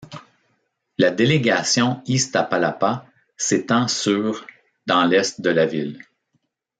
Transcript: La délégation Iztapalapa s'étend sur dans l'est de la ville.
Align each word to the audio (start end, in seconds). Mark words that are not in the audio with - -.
La 0.97 1.11
délégation 1.11 2.01
Iztapalapa 2.07 3.05
s'étend 3.37 3.87
sur 3.87 4.47
dans 4.87 5.05
l'est 5.05 5.41
de 5.41 5.51
la 5.51 5.67
ville. 5.67 6.03